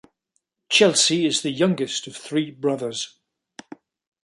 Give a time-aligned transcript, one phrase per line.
[0.67, 3.19] Chelsea is the youngest of three brothers.